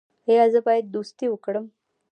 ایا 0.29 0.45
زه 0.53 0.59
باید 0.67 0.85
دوستي 0.95 1.25
وکړم؟ 1.29 1.65